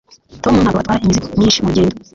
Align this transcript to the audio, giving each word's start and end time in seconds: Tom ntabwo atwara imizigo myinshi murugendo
Tom 0.43 0.55
ntabwo 0.61 0.79
atwara 0.79 1.03
imizigo 1.03 1.27
myinshi 1.37 1.61
murugendo 1.61 1.95